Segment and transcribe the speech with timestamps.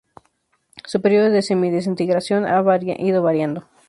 [0.83, 2.59] Su periodo de semidesintegración ha
[3.01, 3.65] ido variando.